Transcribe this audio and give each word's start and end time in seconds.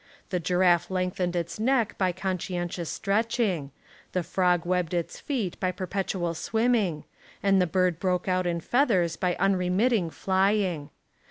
The 0.31 0.39
giraffe 0.39 0.89
lengthened 0.89 1.35
its 1.35 1.59
neck 1.59 1.95
by 1.99 2.11
conscientious 2.11 2.89
stretching; 2.89 3.69
the 4.13 4.23
frog 4.23 4.65
webbed 4.65 4.95
its 4.95 5.19
feet 5.19 5.59
by 5.59 5.71
perpetual 5.71 6.33
swim 6.33 6.71
ming; 6.71 7.03
and 7.43 7.61
the 7.61 7.67
bird 7.67 7.99
broke 7.99 8.27
out 8.27 8.47
in 8.47 8.61
feathers 8.61 9.15
by 9.15 9.35
unremitting 9.35 10.09
flying. 10.09 10.89